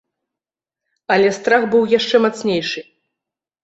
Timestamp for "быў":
1.77-1.83